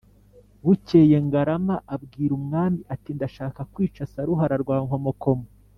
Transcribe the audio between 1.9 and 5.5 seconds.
abwira umwami ati «ndashaka kwica Saruhara rwa Nkomokomo,